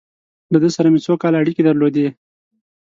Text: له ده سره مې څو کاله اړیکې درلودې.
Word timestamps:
له 0.51 0.57
ده 0.63 0.69
سره 0.75 0.87
مې 0.93 0.99
څو 1.05 1.13
کاله 1.21 1.37
اړیکې 1.41 1.63
درلودې. 1.65 2.07